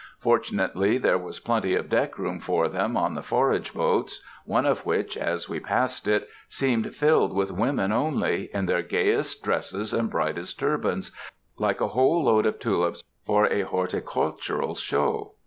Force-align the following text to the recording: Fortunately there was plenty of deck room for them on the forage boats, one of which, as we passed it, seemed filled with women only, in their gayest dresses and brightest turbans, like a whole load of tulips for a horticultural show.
Fortunately 0.17 0.97
there 0.97 1.19
was 1.19 1.39
plenty 1.39 1.75
of 1.75 1.87
deck 1.87 2.17
room 2.17 2.39
for 2.39 2.67
them 2.67 2.97
on 2.97 3.13
the 3.13 3.21
forage 3.21 3.71
boats, 3.71 4.23
one 4.45 4.65
of 4.65 4.83
which, 4.83 5.15
as 5.15 5.47
we 5.47 5.59
passed 5.59 6.07
it, 6.07 6.27
seemed 6.49 6.95
filled 6.95 7.31
with 7.31 7.51
women 7.51 7.91
only, 7.91 8.49
in 8.51 8.65
their 8.65 8.81
gayest 8.81 9.43
dresses 9.43 9.93
and 9.93 10.09
brightest 10.09 10.57
turbans, 10.57 11.11
like 11.59 11.81
a 11.81 11.89
whole 11.89 12.23
load 12.23 12.47
of 12.47 12.57
tulips 12.57 13.03
for 13.27 13.45
a 13.53 13.61
horticultural 13.61 14.73
show. 14.73 15.33